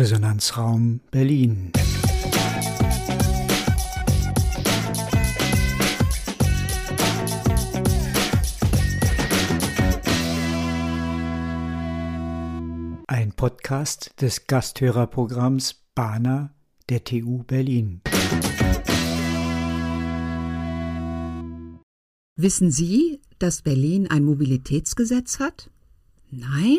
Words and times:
Resonanzraum 0.00 1.00
Berlin. 1.10 1.72
Ein 13.08 13.32
Podcast 13.36 14.14
des 14.22 14.46
Gasthörerprogramms 14.46 15.82
Bana 15.94 16.54
der 16.88 17.04
TU 17.04 17.42
Berlin. 17.42 18.00
Wissen 22.36 22.70
Sie, 22.70 23.20
dass 23.38 23.60
Berlin 23.60 24.06
ein 24.10 24.24
Mobilitätsgesetz 24.24 25.40
hat? 25.40 25.68
Nein? 26.30 26.78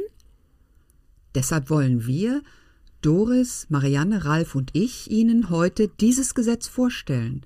Deshalb 1.36 1.70
wollen 1.70 2.08
wir, 2.08 2.42
Doris, 3.02 3.66
Marianne, 3.70 4.26
Ralf 4.26 4.54
und 4.54 4.72
ich, 4.74 5.10
Ihnen 5.10 5.50
heute 5.50 5.88
dieses 5.88 6.36
Gesetz 6.36 6.68
vorstellen 6.68 7.46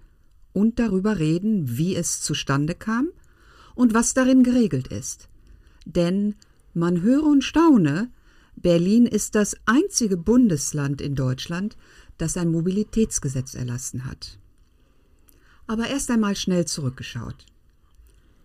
und 0.52 0.80
darüber 0.80 1.18
reden, 1.18 1.78
wie 1.78 1.96
es 1.96 2.22
zustande 2.22 2.76
kam 2.76 3.10
und 3.74 3.94
was 3.94 4.14
darin 4.14 4.44
geregelt 4.44 4.88
ist. 4.88 5.30
Denn 5.86 6.36
man 6.74 7.02
höre 7.02 7.24
und 7.24 7.44
staune, 7.44 8.10
Berlin 8.58 9.06
ist 9.06 9.36
das 9.36 9.56
einzige 9.66 10.18
Bundesland 10.18 11.00
in 11.02 11.16
Deutschland, 11.16 11.78
das 12.18 12.36
ein 12.36 12.52
Mobilitätsgesetz 12.52 13.54
erlassen 13.54 14.06
hat. 14.06 14.38
Aber 15.68 15.88
erst 15.88 16.12
einmal 16.12 16.36
schnell 16.36 16.66
zurückgeschaut. 16.66 17.46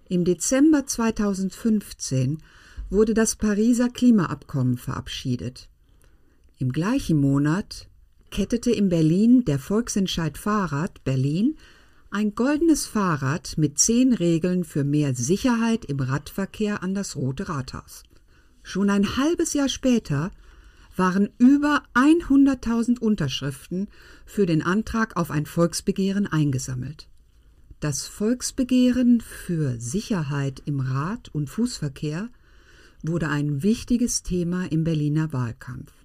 Im 0.08 0.24
Dezember 0.24 0.86
2015 0.86 2.38
wurde 2.88 3.14
das 3.14 3.36
Pariser 3.36 3.88
Klimaabkommen 3.88 4.76
verabschiedet. 4.76 5.68
Im 6.60 6.72
gleichen 6.72 7.16
Monat 7.16 7.88
kettete 8.30 8.70
in 8.70 8.90
Berlin 8.90 9.46
der 9.46 9.58
Volksentscheid 9.58 10.36
Fahrrad 10.36 11.02
Berlin 11.04 11.56
ein 12.10 12.34
goldenes 12.34 12.84
Fahrrad 12.84 13.56
mit 13.56 13.78
zehn 13.78 14.12
Regeln 14.12 14.64
für 14.64 14.84
mehr 14.84 15.14
Sicherheit 15.14 15.86
im 15.86 16.00
Radverkehr 16.00 16.82
an 16.82 16.94
das 16.94 17.16
Rote 17.16 17.48
Rathaus. 17.48 18.02
Schon 18.62 18.90
ein 18.90 19.16
halbes 19.16 19.54
Jahr 19.54 19.70
später 19.70 20.32
waren 20.96 21.30
über 21.38 21.82
100.000 21.94 22.98
Unterschriften 22.98 23.88
für 24.26 24.44
den 24.44 24.60
Antrag 24.60 25.16
auf 25.16 25.30
ein 25.30 25.46
Volksbegehren 25.46 26.26
eingesammelt. 26.26 27.08
Das 27.80 28.06
Volksbegehren 28.06 29.22
für 29.22 29.80
Sicherheit 29.80 30.60
im 30.66 30.80
Rad- 30.80 31.30
und 31.34 31.48
Fußverkehr 31.48 32.28
wurde 33.02 33.30
ein 33.30 33.62
wichtiges 33.62 34.22
Thema 34.22 34.70
im 34.70 34.84
Berliner 34.84 35.32
Wahlkampf. 35.32 35.99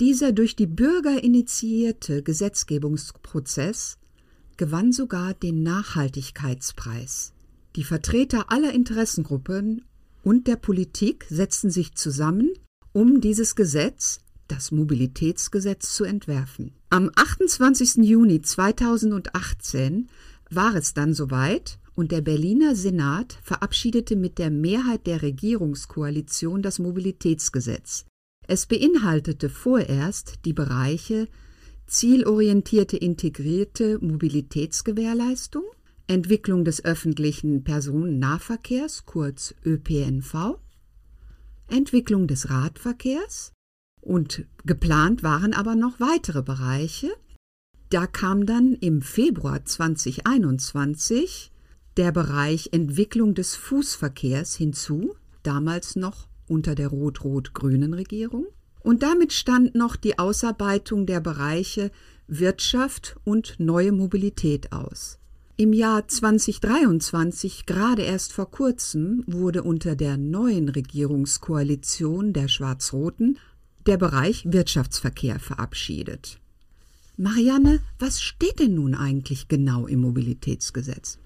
Dieser 0.00 0.32
durch 0.32 0.56
die 0.56 0.66
Bürger 0.66 1.22
initiierte 1.22 2.22
Gesetzgebungsprozess 2.22 3.98
gewann 4.56 4.92
sogar 4.92 5.34
den 5.34 5.62
Nachhaltigkeitspreis. 5.62 7.34
Die 7.76 7.84
Vertreter 7.84 8.50
aller 8.50 8.72
Interessengruppen 8.72 9.84
und 10.22 10.46
der 10.46 10.56
Politik 10.56 11.26
setzten 11.28 11.70
sich 11.70 11.96
zusammen, 11.96 12.50
um 12.92 13.20
dieses 13.20 13.56
Gesetz, 13.56 14.20
das 14.48 14.70
Mobilitätsgesetz, 14.70 15.94
zu 15.94 16.04
entwerfen. 16.04 16.72
Am 16.88 17.10
28. 17.14 17.96
Juni 17.96 18.40
2018 18.40 20.08
war 20.48 20.74
es 20.76 20.94
dann 20.94 21.12
soweit 21.12 21.78
und 21.94 22.10
der 22.10 22.22
Berliner 22.22 22.74
Senat 22.74 23.38
verabschiedete 23.42 24.16
mit 24.16 24.38
der 24.38 24.50
Mehrheit 24.50 25.06
der 25.06 25.20
Regierungskoalition 25.20 26.62
das 26.62 26.78
Mobilitätsgesetz. 26.78 28.06
Es 28.50 28.66
beinhaltete 28.66 29.48
vorerst 29.48 30.44
die 30.44 30.52
Bereiche 30.52 31.28
zielorientierte 31.86 32.96
integrierte 32.96 34.00
Mobilitätsgewährleistung, 34.00 35.62
Entwicklung 36.08 36.64
des 36.64 36.84
öffentlichen 36.84 37.62
Personennahverkehrs, 37.62 39.06
kurz 39.06 39.54
ÖPNV, 39.64 40.58
Entwicklung 41.68 42.26
des 42.26 42.50
Radverkehrs 42.50 43.52
und 44.00 44.44
geplant 44.64 45.22
waren 45.22 45.54
aber 45.54 45.76
noch 45.76 46.00
weitere 46.00 46.42
Bereiche. 46.42 47.12
Da 47.88 48.08
kam 48.08 48.46
dann 48.46 48.72
im 48.72 49.00
Februar 49.00 49.64
2021 49.64 51.52
der 51.96 52.10
Bereich 52.10 52.70
Entwicklung 52.72 53.36
des 53.36 53.54
Fußverkehrs 53.54 54.56
hinzu, 54.56 55.14
damals 55.44 55.94
noch 55.94 56.29
unter 56.50 56.74
der 56.74 56.88
rot-rot-grünen 56.88 57.94
Regierung. 57.94 58.46
Und 58.82 59.02
damit 59.02 59.32
stand 59.32 59.74
noch 59.74 59.96
die 59.96 60.18
Ausarbeitung 60.18 61.06
der 61.06 61.20
Bereiche 61.20 61.90
Wirtschaft 62.26 63.16
und 63.24 63.56
neue 63.58 63.92
Mobilität 63.92 64.72
aus. 64.72 65.18
Im 65.56 65.74
Jahr 65.74 66.08
2023, 66.08 67.66
gerade 67.66 68.02
erst 68.02 68.32
vor 68.32 68.50
kurzem, 68.50 69.24
wurde 69.26 69.62
unter 69.62 69.94
der 69.94 70.16
neuen 70.16 70.70
Regierungskoalition 70.70 72.32
der 72.32 72.48
Schwarz-Roten 72.48 73.38
der 73.86 73.98
Bereich 73.98 74.44
Wirtschaftsverkehr 74.50 75.38
verabschiedet. 75.38 76.38
Marianne, 77.18 77.80
was 77.98 78.22
steht 78.22 78.60
denn 78.60 78.74
nun 78.74 78.94
eigentlich 78.94 79.48
genau 79.48 79.86
im 79.86 80.00
Mobilitätsgesetz? 80.00 81.18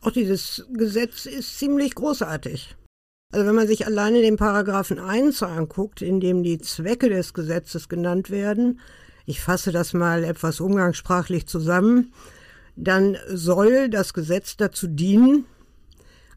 Auch 0.00 0.10
dieses 0.10 0.66
Gesetz 0.72 1.26
ist 1.26 1.56
ziemlich 1.56 1.94
großartig. 1.94 2.74
Also 3.34 3.48
wenn 3.48 3.56
man 3.56 3.66
sich 3.66 3.84
alleine 3.84 4.22
den 4.22 4.36
Paragraphen 4.36 5.00
1 5.00 5.42
anguckt, 5.42 6.02
in 6.02 6.20
dem 6.20 6.44
die 6.44 6.60
Zwecke 6.60 7.08
des 7.08 7.34
Gesetzes 7.34 7.88
genannt 7.88 8.30
werden, 8.30 8.78
ich 9.26 9.40
fasse 9.40 9.72
das 9.72 9.92
mal 9.92 10.22
etwas 10.22 10.60
umgangssprachlich 10.60 11.48
zusammen, 11.48 12.12
dann 12.76 13.16
soll 13.26 13.88
das 13.88 14.14
Gesetz 14.14 14.56
dazu 14.56 14.86
dienen, 14.86 15.46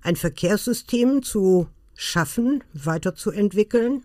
ein 0.02 0.16
Verkehrssystem 0.16 1.22
zu 1.22 1.68
schaffen, 1.94 2.64
weiterzuentwickeln, 2.74 4.04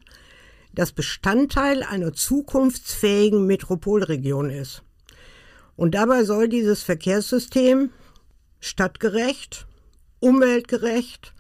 das 0.75 0.93
Bestandteil 0.93 1.83
einer 1.85 2.13
zukunftsfähigen 2.13 3.47
Metropolregion 3.47 4.51
ist. 4.51 4.83
Und 5.77 5.95
dabei 5.95 6.25
soll 6.25 6.47
dieses 6.47 6.83
Verkehrssystem 6.83 7.89
stadtgerecht, 8.61 9.67
umweltgerecht, 10.21 11.33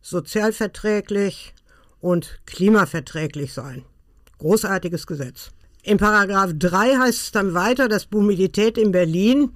sozialverträglich 0.00 1.54
und 2.00 2.40
klimaverträglich 2.46 3.52
sein. 3.52 3.84
Großartiges 4.38 5.06
Gesetz. 5.06 5.50
In 5.82 5.98
Paragraph 5.98 6.52
3 6.58 6.96
heißt 6.96 7.22
es 7.22 7.32
dann 7.32 7.54
weiter, 7.54 7.88
dass 7.88 8.10
Mobilität 8.10 8.78
in 8.78 8.92
Berlin 8.92 9.52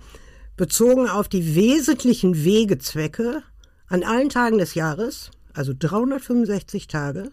bezogen 0.56 1.08
auf 1.08 1.28
die 1.28 1.54
wesentlichen 1.54 2.44
Wegezwecke 2.44 3.42
an 3.88 4.04
allen 4.04 4.28
Tagen 4.28 4.58
des 4.58 4.74
Jahres, 4.74 5.30
also 5.52 5.72
365 5.78 6.86
Tage, 6.86 7.30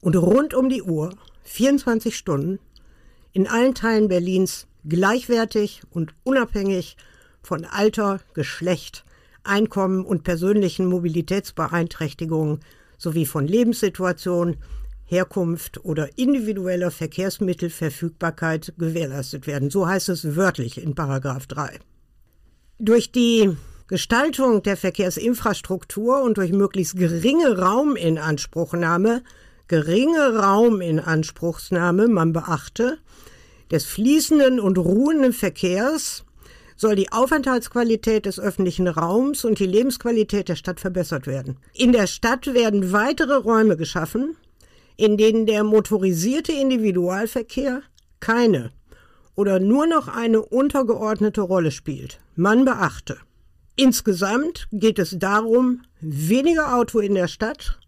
und 0.00 0.16
rund 0.16 0.54
um 0.54 0.68
die 0.68 0.82
Uhr, 0.82 1.14
24 1.42 2.16
Stunden, 2.16 2.58
in 3.32 3.48
allen 3.48 3.74
Teilen 3.74 4.08
Berlins 4.08 4.66
gleichwertig 4.88 5.82
und 5.90 6.14
unabhängig 6.24 6.96
von 7.42 7.64
Alter, 7.64 8.20
Geschlecht, 8.34 9.04
Einkommen 9.44 10.04
und 10.04 10.24
persönlichen 10.24 10.86
Mobilitätsbeeinträchtigungen 10.86 12.60
sowie 12.98 13.26
von 13.26 13.46
Lebenssituation, 13.46 14.56
Herkunft 15.04 15.84
oder 15.84 16.18
individueller 16.18 16.90
Verkehrsmittelverfügbarkeit 16.90 18.74
gewährleistet 18.76 19.46
werden. 19.46 19.70
So 19.70 19.86
heißt 19.86 20.10
es 20.10 20.36
wörtlich 20.36 20.82
in 20.82 20.94
Paragraph 20.94 21.46
3. 21.46 21.78
Durch 22.78 23.10
die 23.10 23.56
Gestaltung 23.88 24.62
der 24.62 24.76
Verkehrsinfrastruktur 24.76 26.22
und 26.22 26.36
durch 26.36 26.52
möglichst 26.52 26.96
geringe 26.96 27.58
Rauminanspruchnahme, 27.58 29.22
geringe 29.66 30.36
Rauminanspruchnahme, 30.36 32.08
man 32.08 32.34
beachte, 32.34 32.98
des 33.70 33.86
fließenden 33.86 34.60
und 34.60 34.76
ruhenden 34.76 35.32
Verkehrs 35.32 36.24
soll 36.78 36.94
die 36.94 37.12
Aufenthaltsqualität 37.12 38.24
des 38.24 38.38
öffentlichen 38.38 38.86
Raums 38.86 39.44
und 39.44 39.58
die 39.58 39.66
Lebensqualität 39.66 40.48
der 40.48 40.54
Stadt 40.54 40.80
verbessert 40.80 41.26
werden. 41.26 41.58
In 41.74 41.92
der 41.92 42.06
Stadt 42.06 42.54
werden 42.54 42.92
weitere 42.92 43.34
Räume 43.34 43.76
geschaffen, 43.76 44.36
in 44.96 45.16
denen 45.16 45.44
der 45.44 45.64
motorisierte 45.64 46.52
Individualverkehr 46.52 47.82
keine 48.20 48.70
oder 49.34 49.60
nur 49.60 49.86
noch 49.86 50.08
eine 50.08 50.40
untergeordnete 50.40 51.40
Rolle 51.40 51.72
spielt. 51.72 52.20
Man 52.36 52.64
beachte. 52.64 53.18
Insgesamt 53.76 54.68
geht 54.72 54.98
es 54.98 55.16
darum, 55.18 55.82
weniger 56.00 56.74
Auto 56.74 57.00
in 57.00 57.14
der 57.14 57.28
Stadt 57.28 57.78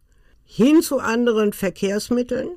hin 0.44 0.82
zu 0.82 0.98
anderen 0.98 1.52
Verkehrsmitteln. 1.52 2.50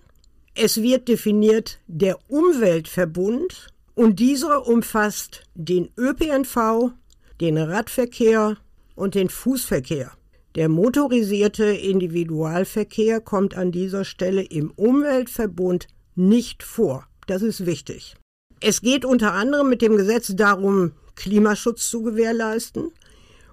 Es 0.55 0.81
wird 0.81 1.07
definiert 1.07 1.79
der 1.87 2.17
Umweltverbund 2.27 3.72
und 3.95 4.19
dieser 4.19 4.67
umfasst 4.67 5.43
den 5.55 5.89
ÖPNV, 5.97 6.91
den 7.39 7.57
Radverkehr 7.57 8.57
und 8.95 9.15
den 9.15 9.29
Fußverkehr. 9.29 10.11
Der 10.55 10.69
motorisierte 10.69 11.65
Individualverkehr 11.65 13.21
kommt 13.21 13.55
an 13.55 13.71
dieser 13.71 14.05
Stelle 14.05 14.43
im 14.43 14.71
Umweltverbund 14.71 15.87
nicht 16.15 16.61
vor. 16.61 17.07
Das 17.25 17.41
ist 17.41 17.65
wichtig. 17.65 18.15
Es 18.59 18.81
geht 18.81 19.03
unter 19.03 19.33
anderem 19.33 19.69
mit 19.69 19.81
dem 19.81 19.97
Gesetz 19.97 20.35
darum, 20.35 20.91
Klimaschutz 21.15 21.89
zu 21.89 22.03
gewährleisten. 22.03 22.91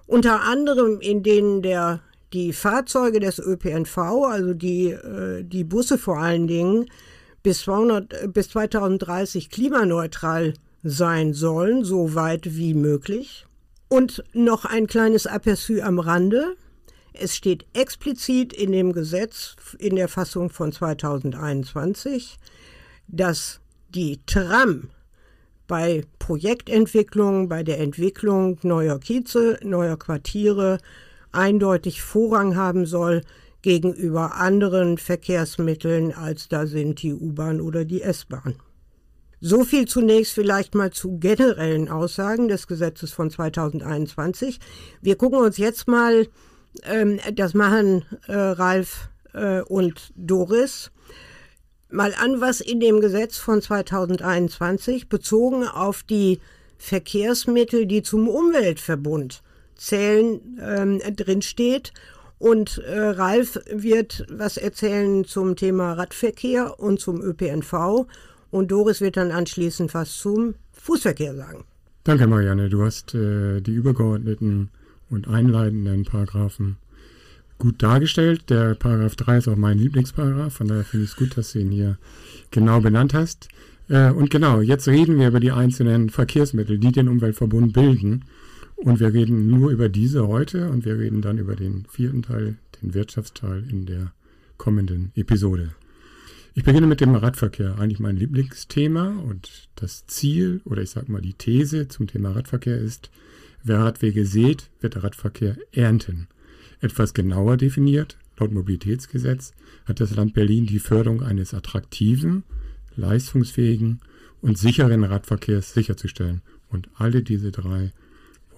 Unter 0.05 0.41
anderem, 0.41 0.99
in 0.99 1.23
denen 1.23 1.61
der, 1.61 2.01
die 2.33 2.53
Fahrzeuge 2.53 3.19
des 3.19 3.39
ÖPNV, 3.39 3.97
also 3.97 4.53
die, 4.53 4.91
äh, 4.91 5.43
die 5.43 5.63
Busse 5.63 5.97
vor 5.97 6.19
allen 6.19 6.47
Dingen, 6.47 6.85
bis, 7.43 7.61
200, 7.61 8.33
bis 8.33 8.49
2030 8.49 9.49
klimaneutral 9.49 10.53
sein 10.83 11.33
sollen, 11.33 11.83
so 11.83 12.15
weit 12.15 12.55
wie 12.55 12.73
möglich. 12.73 13.45
Und 13.87 14.23
noch 14.33 14.65
ein 14.65 14.87
kleines 14.87 15.27
Aperçu 15.27 15.81
am 15.81 15.99
Rande. 15.99 16.55
Es 17.13 17.35
steht 17.35 17.65
explizit 17.73 18.53
in 18.53 18.71
dem 18.71 18.93
Gesetz 18.93 19.55
in 19.79 19.95
der 19.95 20.07
Fassung 20.07 20.49
von 20.49 20.71
2021, 20.71 22.37
dass 23.07 23.59
die 23.89 24.21
Tram 24.25 24.89
bei 25.67 26.03
Projektentwicklung, 26.19 27.49
bei 27.49 27.63
der 27.63 27.79
Entwicklung 27.79 28.57
neuer 28.63 28.99
Kieze, 28.99 29.59
neuer 29.61 29.97
Quartiere 29.97 30.77
eindeutig 31.31 32.01
Vorrang 32.01 32.55
haben 32.55 32.85
soll 32.85 33.21
gegenüber 33.61 34.35
anderen 34.35 34.97
Verkehrsmitteln, 34.97 36.13
als 36.13 36.47
da 36.47 36.65
sind 36.65 37.01
die 37.01 37.13
U-Bahn 37.13 37.61
oder 37.61 37.85
die 37.85 38.01
S-Bahn. 38.01 38.55
So 39.39 39.63
viel 39.63 39.87
zunächst 39.87 40.33
vielleicht 40.33 40.75
mal 40.75 40.91
zu 40.91 41.17
generellen 41.17 41.89
Aussagen 41.89 42.47
des 42.47 42.67
Gesetzes 42.67 43.11
von 43.11 43.31
2021. 43.31 44.59
Wir 45.01 45.15
gucken 45.15 45.39
uns 45.39 45.57
jetzt 45.57 45.87
mal, 45.87 46.27
ähm, 46.83 47.19
das 47.33 47.55
machen 47.55 48.05
äh, 48.27 48.35
Ralf 48.35 49.09
äh, 49.33 49.61
und 49.61 50.11
Doris, 50.15 50.91
mal 51.89 52.13
an, 52.13 52.39
was 52.39 52.61
in 52.61 52.79
dem 52.79 53.01
Gesetz 53.01 53.37
von 53.37 53.61
2021 53.61 55.09
bezogen 55.09 55.67
auf 55.67 56.03
die 56.03 56.39
Verkehrsmittel, 56.77 57.85
die 57.85 58.03
zum 58.03 58.27
Umweltverbund 58.27 59.41
zählen, 59.75 60.59
ähm, 60.61 61.01
drinsteht. 61.15 61.93
Und 62.41 62.79
äh, 62.79 62.99
Ralf 62.99 63.59
wird 63.71 64.25
was 64.27 64.57
erzählen 64.57 65.25
zum 65.25 65.55
Thema 65.55 65.93
Radverkehr 65.93 66.79
und 66.79 66.99
zum 66.99 67.21
ÖPNV. 67.21 68.07
Und 68.49 68.71
Doris 68.71 68.99
wird 68.99 69.15
dann 69.15 69.29
anschließend 69.29 69.93
was 69.93 70.17
zum 70.17 70.55
Fußverkehr 70.71 71.35
sagen. 71.35 71.65
Danke, 72.03 72.25
Marianne. 72.25 72.69
Du 72.69 72.83
hast 72.83 73.13
äh, 73.13 73.61
die 73.61 73.75
übergeordneten 73.75 74.71
und 75.11 75.27
einleitenden 75.27 76.03
Paragraphen 76.03 76.77
gut 77.59 77.83
dargestellt. 77.83 78.49
Der 78.49 78.73
Paragraph 78.73 79.15
3 79.17 79.37
ist 79.37 79.47
auch 79.47 79.55
mein 79.55 79.77
Lieblingsparagraph, 79.77 80.51
von 80.51 80.67
daher 80.67 80.83
finde 80.83 81.03
ich 81.03 81.11
es 81.11 81.17
gut, 81.17 81.37
dass 81.37 81.51
du 81.51 81.59
ihn 81.59 81.69
hier 81.69 81.99
genau 82.49 82.81
benannt 82.81 83.13
hast. 83.13 83.49
Äh, 83.87 84.09
und 84.09 84.31
genau, 84.31 84.61
jetzt 84.61 84.87
reden 84.87 85.19
wir 85.19 85.27
über 85.27 85.39
die 85.39 85.51
einzelnen 85.51 86.09
Verkehrsmittel, 86.09 86.79
die 86.79 86.91
den 86.91 87.07
Umweltverbund 87.07 87.71
bilden. 87.71 88.25
Und 88.83 88.99
wir 88.99 89.13
reden 89.13 89.47
nur 89.47 89.69
über 89.69 89.89
diese 89.89 90.27
heute 90.27 90.69
und 90.69 90.85
wir 90.85 90.97
reden 90.97 91.21
dann 91.21 91.37
über 91.37 91.55
den 91.55 91.85
vierten 91.85 92.23
Teil, 92.23 92.55
den 92.81 92.95
Wirtschaftsteil 92.95 93.63
in 93.69 93.85
der 93.85 94.11
kommenden 94.57 95.11
Episode. 95.15 95.75
Ich 96.55 96.63
beginne 96.63 96.87
mit 96.87 96.99
dem 96.99 97.13
Radverkehr, 97.13 97.77
eigentlich 97.77 97.99
mein 97.99 98.17
Lieblingsthema 98.17 99.19
und 99.19 99.69
das 99.75 100.07
Ziel 100.07 100.61
oder 100.65 100.81
ich 100.81 100.89
sage 100.89 101.11
mal 101.11 101.21
die 101.21 101.35
These 101.35 101.89
zum 101.89 102.07
Thema 102.07 102.31
Radverkehr 102.31 102.75
ist, 102.75 103.11
wer 103.63 103.79
Radwege 103.79 104.25
sät, 104.25 104.71
wird 104.79 105.03
Radverkehr 105.03 105.57
ernten. 105.71 106.27
Etwas 106.79 107.13
genauer 107.13 107.57
definiert, 107.57 108.17
laut 108.39 108.51
Mobilitätsgesetz, 108.51 109.53
hat 109.85 109.99
das 109.99 110.15
Land 110.15 110.33
Berlin 110.33 110.65
die 110.65 110.79
Förderung 110.79 111.21
eines 111.21 111.53
attraktiven, 111.53 112.43
leistungsfähigen 112.95 113.99
und 114.41 114.57
sicheren 114.57 115.03
Radverkehrs 115.03 115.73
sicherzustellen. 115.73 116.41
Und 116.69 116.89
alle 116.95 117.21
diese 117.21 117.51
drei 117.51 117.91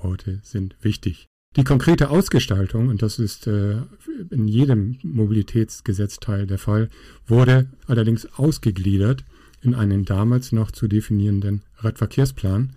Orte 0.03 0.39
sind 0.43 0.75
wichtig. 0.81 1.27
Die 1.55 1.63
konkrete 1.63 2.09
Ausgestaltung, 2.09 2.87
und 2.87 3.01
das 3.03 3.19
ist 3.19 3.45
äh, 3.45 3.75
in 4.31 4.47
jedem 4.47 4.97
Mobilitätsgesetzteil 5.03 6.47
der 6.47 6.57
Fall, 6.57 6.89
wurde 7.27 7.67
allerdings 7.85 8.25
ausgegliedert 8.33 9.23
in 9.61 9.75
einen 9.75 10.03
damals 10.03 10.51
noch 10.51 10.71
zu 10.71 10.87
definierenden 10.87 11.61
Radverkehrsplan. 11.77 12.75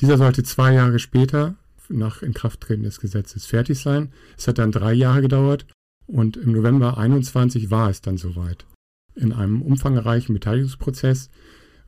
Dieser 0.00 0.18
sollte 0.18 0.42
zwei 0.42 0.74
Jahre 0.74 0.98
später 0.98 1.54
nach 1.88 2.22
Inkrafttreten 2.22 2.82
des 2.82 3.00
Gesetzes 3.00 3.46
fertig 3.46 3.78
sein. 3.78 4.12
Es 4.36 4.48
hat 4.48 4.58
dann 4.58 4.72
drei 4.72 4.92
Jahre 4.92 5.22
gedauert 5.22 5.66
und 6.06 6.36
im 6.36 6.52
November 6.52 6.98
21 6.98 7.70
war 7.70 7.90
es 7.90 8.00
dann 8.00 8.16
soweit. 8.16 8.66
In 9.14 9.32
einem 9.32 9.62
umfangreichen 9.62 10.34
Beteiligungsprozess 10.34 11.30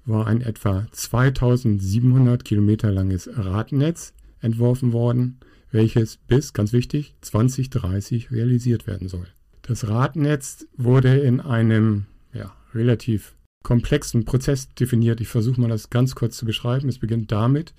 war 0.06 0.26
ein 0.26 0.40
etwa 0.40 0.86
2700 0.92 2.44
Kilometer 2.44 2.90
langes 2.90 3.28
Radnetz 3.34 4.14
entworfen 4.40 4.92
worden, 4.92 5.38
welches 5.70 6.16
bis, 6.16 6.52
ganz 6.52 6.72
wichtig, 6.72 7.14
2030 7.20 8.30
realisiert 8.30 8.86
werden 8.86 9.08
soll. 9.08 9.26
Das 9.62 9.88
Radnetz 9.88 10.66
wurde 10.76 11.18
in 11.18 11.40
einem 11.40 12.06
ja, 12.32 12.54
relativ 12.74 13.34
komplexen 13.62 14.24
Prozess 14.24 14.72
definiert. 14.74 15.20
Ich 15.20 15.28
versuche 15.28 15.60
mal 15.60 15.68
das 15.68 15.90
ganz 15.90 16.14
kurz 16.14 16.36
zu 16.36 16.46
beschreiben. 16.46 16.88
Es 16.88 16.98
beginnt 16.98 17.32
damit, 17.32 17.74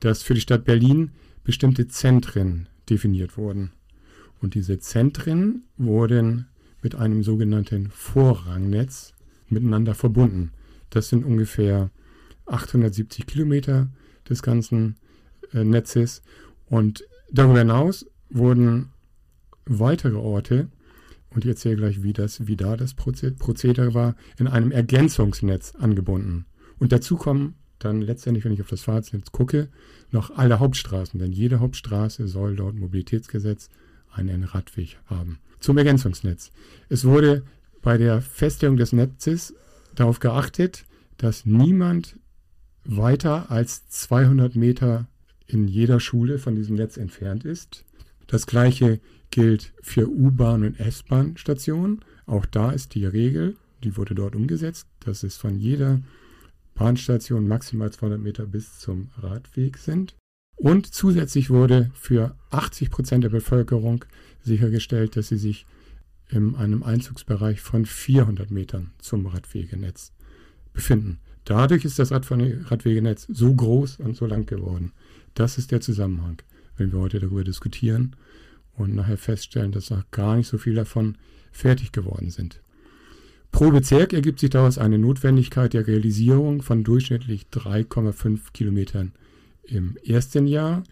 dass 0.00 0.22
für 0.22 0.34
die 0.34 0.40
Stadt 0.40 0.64
Berlin 0.64 1.10
bestimmte 1.44 1.88
Zentren 1.88 2.68
definiert 2.88 3.36
wurden. 3.36 3.72
Und 4.40 4.54
diese 4.54 4.78
Zentren 4.78 5.64
wurden 5.76 6.46
mit 6.82 6.94
einem 6.94 7.22
sogenannten 7.22 7.90
Vorrangnetz 7.90 9.12
miteinander 9.48 9.94
verbunden. 9.94 10.52
Das 10.90 11.08
sind 11.08 11.24
ungefähr 11.24 11.90
870 12.46 13.26
Kilometer 13.26 13.88
des 14.28 14.42
ganzen 14.42 14.96
Netzes. 15.52 16.22
Und 16.66 17.04
darüber 17.30 17.58
hinaus 17.58 18.06
wurden 18.30 18.90
weitere 19.64 20.16
Orte, 20.16 20.68
und 21.30 21.44
ich 21.44 21.50
erzähle 21.50 21.76
gleich, 21.76 22.02
wie, 22.02 22.12
das, 22.12 22.46
wie 22.46 22.56
da 22.56 22.76
das 22.76 22.94
Prozedere 22.94 23.92
war, 23.92 24.16
in 24.38 24.46
einem 24.46 24.72
Ergänzungsnetz 24.72 25.74
angebunden. 25.74 26.46
Und 26.78 26.92
dazu 26.92 27.16
kommen 27.16 27.56
dann 27.78 28.00
letztendlich, 28.00 28.44
wenn 28.44 28.52
ich 28.52 28.62
auf 28.62 28.68
das 28.68 28.82
Fahrzeugnetz 28.82 29.32
gucke, 29.32 29.68
noch 30.10 30.30
alle 30.30 30.60
Hauptstraßen. 30.60 31.20
Denn 31.20 31.32
jede 31.32 31.60
Hauptstraße 31.60 32.26
soll 32.26 32.56
laut 32.56 32.74
Mobilitätsgesetz 32.74 33.68
einen 34.10 34.44
Radweg 34.44 34.98
haben. 35.06 35.38
Zum 35.60 35.76
Ergänzungsnetz. 35.76 36.52
Es 36.88 37.04
wurde 37.04 37.44
bei 37.82 37.98
der 37.98 38.22
Feststellung 38.22 38.76
des 38.76 38.92
Netzes 38.92 39.54
darauf 39.94 40.20
geachtet, 40.20 40.86
dass 41.18 41.44
niemand 41.44 42.18
weiter 42.84 43.50
als 43.50 43.88
200 43.88 44.56
Meter 44.56 45.06
in 45.46 45.68
jeder 45.68 46.00
Schule 46.00 46.38
von 46.38 46.54
diesem 46.56 46.76
Netz 46.76 46.96
entfernt 46.96 47.44
ist. 47.44 47.84
Das 48.26 48.46
gleiche 48.46 49.00
gilt 49.30 49.72
für 49.82 50.08
U-Bahn 50.08 50.64
und 50.64 50.80
S-Bahn-Stationen. 50.80 52.04
Auch 52.26 52.46
da 52.46 52.70
ist 52.70 52.94
die 52.94 53.06
Regel, 53.06 53.56
die 53.84 53.96
wurde 53.96 54.14
dort 54.14 54.34
umgesetzt, 54.34 54.88
dass 55.00 55.22
es 55.22 55.36
von 55.36 55.58
jeder 55.58 56.00
Bahnstation 56.74 57.46
maximal 57.46 57.90
200 57.90 58.20
Meter 58.20 58.46
bis 58.46 58.78
zum 58.78 59.10
Radweg 59.16 59.78
sind. 59.78 60.14
Und 60.56 60.86
zusätzlich 60.94 61.50
wurde 61.50 61.90
für 61.94 62.34
80 62.50 62.90
Prozent 62.90 63.24
der 63.24 63.28
Bevölkerung 63.28 64.04
sichergestellt, 64.42 65.16
dass 65.16 65.28
sie 65.28 65.36
sich 65.36 65.66
in 66.28 66.56
einem 66.56 66.82
Einzugsbereich 66.82 67.60
von 67.60 67.86
400 67.86 68.50
Metern 68.50 68.92
zum 68.98 69.26
Radwegenetz 69.26 70.12
befinden. 70.72 71.18
Dadurch 71.44 71.84
ist 71.84 71.98
das 71.98 72.10
Radwegenetz 72.10 73.26
so 73.28 73.54
groß 73.54 74.00
und 74.00 74.16
so 74.16 74.26
lang 74.26 74.46
geworden. 74.46 74.92
Das 75.36 75.58
ist 75.58 75.70
der 75.70 75.82
Zusammenhang, 75.82 76.38
wenn 76.78 76.92
wir 76.92 76.98
heute 76.98 77.20
darüber 77.20 77.44
diskutieren 77.44 78.16
und 78.74 78.94
nachher 78.94 79.18
feststellen, 79.18 79.70
dass 79.70 79.90
noch 79.90 80.10
gar 80.10 80.34
nicht 80.36 80.48
so 80.48 80.56
viel 80.56 80.74
davon 80.74 81.16
fertig 81.52 81.92
geworden 81.92 82.30
sind. 82.30 82.60
Pro 83.52 83.70
Bezirk 83.70 84.14
ergibt 84.14 84.40
sich 84.40 84.48
daraus 84.48 84.78
eine 84.78 84.98
Notwendigkeit 84.98 85.74
der 85.74 85.86
Realisierung 85.86 86.62
von 86.62 86.84
durchschnittlich 86.84 87.46
3,5 87.52 88.52
Kilometern 88.54 89.12
im 89.64 89.98
ersten 90.04 90.46
Jahr. 90.46 90.84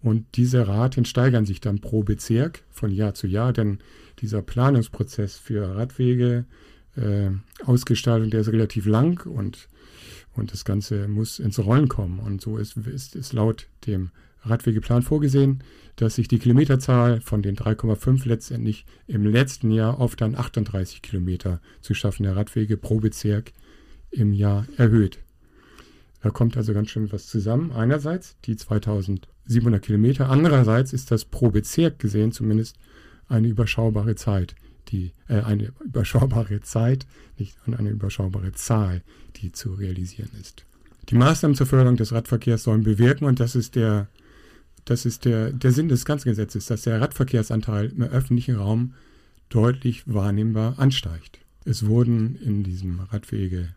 Und 0.00 0.26
diese 0.36 0.68
Raten 0.68 1.04
steigern 1.04 1.44
sich 1.44 1.60
dann 1.60 1.80
pro 1.80 2.04
Bezirk 2.04 2.62
von 2.70 2.92
Jahr 2.92 3.14
zu 3.14 3.26
Jahr, 3.26 3.52
denn 3.52 3.80
dieser 4.20 4.42
Planungsprozess 4.42 5.36
für 5.36 5.74
Radwege, 5.74 6.44
äh, 6.96 7.30
Ausgestaltung, 7.64 8.30
der 8.30 8.42
ist 8.42 8.52
relativ 8.52 8.86
lang 8.86 9.26
und, 9.26 9.68
und 10.38 10.52
das 10.52 10.64
Ganze 10.64 11.08
muss 11.08 11.38
ins 11.38 11.58
Rollen 11.58 11.88
kommen. 11.88 12.18
Und 12.18 12.40
so 12.40 12.58
ist, 12.58 12.76
ist, 12.76 13.16
ist 13.16 13.32
laut 13.32 13.66
dem 13.86 14.10
Radwegeplan 14.42 15.02
vorgesehen, 15.02 15.62
dass 15.96 16.14
sich 16.14 16.28
die 16.28 16.38
Kilometerzahl 16.38 17.20
von 17.20 17.42
den 17.42 17.56
3,5 17.56 18.26
letztendlich 18.26 18.86
im 19.06 19.26
letzten 19.26 19.70
Jahr 19.70 19.98
auf 20.00 20.16
dann 20.16 20.36
38 20.36 21.02
Kilometer 21.02 21.60
zu 21.80 21.94
schaffende 21.94 22.36
Radwege 22.36 22.76
pro 22.76 23.00
Bezirk 23.00 23.52
im 24.10 24.32
Jahr 24.32 24.66
erhöht. 24.76 25.18
Da 26.22 26.30
kommt 26.30 26.56
also 26.56 26.72
ganz 26.72 26.90
schön 26.90 27.12
was 27.12 27.26
zusammen. 27.26 27.72
Einerseits 27.72 28.36
die 28.44 28.56
2700 28.56 29.82
Kilometer, 29.82 30.28
andererseits 30.30 30.92
ist 30.92 31.10
das 31.10 31.24
pro 31.24 31.50
Bezirk 31.50 31.98
gesehen 31.98 32.32
zumindest 32.32 32.76
eine 33.28 33.48
überschaubare 33.48 34.14
Zeit, 34.14 34.54
die, 34.88 35.12
äh, 35.28 35.40
eine 35.40 35.72
überschaubare 35.84 36.60
Zeit, 36.60 37.06
nicht 37.38 37.56
eine 37.66 37.90
überschaubare 37.90 38.52
Zahl, 38.52 39.02
die 39.36 39.52
zu 39.52 39.74
realisieren 39.74 40.30
ist. 40.40 40.64
Die 41.08 41.14
Maßnahmen 41.14 41.56
zur 41.56 41.66
Förderung 41.66 41.96
des 41.96 42.12
Radverkehrs 42.12 42.64
sollen 42.64 42.82
bewirken, 42.82 43.24
und 43.24 43.40
das 43.40 43.54
ist 43.54 43.76
der, 43.76 44.08
das 44.84 45.06
ist 45.06 45.24
der, 45.24 45.52
der 45.52 45.72
Sinn 45.72 45.88
des 45.88 46.04
ganzen 46.04 46.28
Gesetzes, 46.28 46.66
dass 46.66 46.82
der 46.82 47.00
Radverkehrsanteil 47.00 47.86
im 47.86 48.02
öffentlichen 48.02 48.56
Raum 48.56 48.94
deutlich 49.48 50.02
wahrnehmbar 50.06 50.78
ansteigt. 50.78 51.38
Es 51.64 51.86
wurden 51.86 52.36
in 52.36 52.62
diesem 52.62 53.00
Radwegenetz 53.00 53.70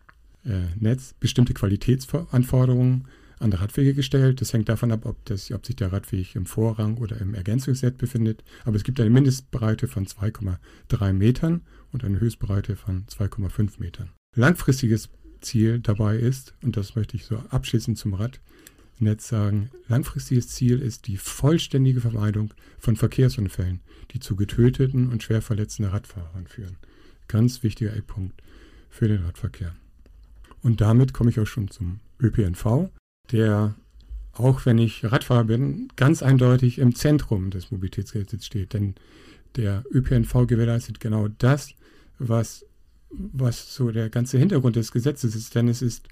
äh, 0.44 1.14
bestimmte 1.20 1.54
Qualitätsanforderungen 1.54 3.06
an 3.42 3.52
Radwege 3.52 3.94
gestellt. 3.94 4.40
Das 4.40 4.52
hängt 4.52 4.68
davon 4.68 4.92
ab, 4.92 5.04
ob, 5.04 5.24
das, 5.24 5.50
ob 5.50 5.66
sich 5.66 5.76
der 5.76 5.92
Radweg 5.92 6.34
im 6.34 6.46
Vorrang 6.46 6.96
oder 6.96 7.20
im 7.20 7.34
Ergänzungsset 7.34 7.98
befindet. 7.98 8.42
Aber 8.64 8.76
es 8.76 8.84
gibt 8.84 9.00
eine 9.00 9.10
Mindestbreite 9.10 9.88
von 9.88 10.06
2,3 10.06 11.12
Metern 11.12 11.62
und 11.92 12.04
eine 12.04 12.20
Höchstbreite 12.20 12.76
von 12.76 13.04
2,5 13.06 13.72
Metern. 13.78 14.10
Langfristiges 14.34 15.10
Ziel 15.40 15.80
dabei 15.80 16.16
ist, 16.16 16.54
und 16.62 16.76
das 16.76 16.94
möchte 16.94 17.16
ich 17.16 17.24
so 17.24 17.36
abschließend 17.50 17.98
zum 17.98 18.14
Radnetz 18.14 19.28
sagen, 19.28 19.70
langfristiges 19.88 20.48
Ziel 20.48 20.80
ist 20.80 21.06
die 21.06 21.16
vollständige 21.16 22.00
Vermeidung 22.00 22.54
von 22.78 22.96
Verkehrsunfällen, 22.96 23.80
die 24.12 24.20
zu 24.20 24.36
getöteten 24.36 25.10
und 25.10 25.22
schwer 25.22 25.42
verletzten 25.42 25.84
Radfahrern 25.84 26.46
führen. 26.46 26.76
Ganz 27.28 27.62
wichtiger 27.62 27.94
Eckpunkt 27.94 28.40
für 28.88 29.08
den 29.08 29.24
Radverkehr. 29.24 29.74
Und 30.62 30.80
damit 30.80 31.12
komme 31.12 31.30
ich 31.30 31.40
auch 31.40 31.46
schon 31.46 31.68
zum 31.68 31.98
ÖPNV 32.20 32.90
der, 33.32 33.74
auch 34.32 34.66
wenn 34.66 34.78
ich 34.78 35.04
Radfahrer 35.04 35.44
bin, 35.44 35.88
ganz 35.96 36.22
eindeutig 36.22 36.78
im 36.78 36.94
Zentrum 36.94 37.50
des 37.50 37.70
Mobilitätsgesetzes 37.70 38.46
steht. 38.46 38.72
Denn 38.72 38.94
der 39.56 39.84
ÖPNV 39.92 40.46
gewährleistet 40.46 41.00
genau 41.00 41.28
das, 41.28 41.74
was, 42.18 42.64
was 43.10 43.74
so 43.74 43.90
der 43.90 44.10
ganze 44.10 44.38
Hintergrund 44.38 44.76
des 44.76 44.92
Gesetzes 44.92 45.34
ist. 45.34 45.54
Denn 45.54 45.68
es 45.68 45.82
ist, 45.82 46.06